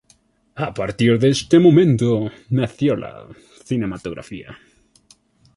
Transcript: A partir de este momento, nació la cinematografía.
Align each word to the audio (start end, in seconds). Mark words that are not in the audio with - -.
A 0.55 0.69
partir 0.79 1.19
de 1.19 1.29
este 1.29 1.59
momento, 1.59 2.31
nació 2.49 2.95
la 2.95 3.27
cinematografía. 3.63 4.57